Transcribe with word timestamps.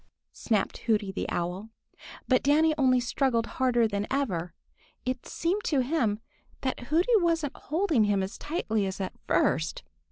snapped 0.33 0.79
Hooty 0.89 1.11
the 1.11 1.29
Owl. 1.29 1.69
But 2.27 2.41
Danny 2.41 2.73
only 2.75 2.99
struggled 2.99 3.45
harder 3.45 3.87
than 3.87 4.07
ever. 4.09 4.55
It 5.05 5.27
seemed 5.27 5.63
to 5.65 5.81
him 5.83 6.21
that 6.61 6.87
Hooty 6.87 7.15
wasn't 7.17 7.55
holding 7.55 8.05
him 8.05 8.23
as 8.23 8.39
tightly 8.39 8.87
as 8.87 8.99
at 8.99 9.13
first. 9.27 9.83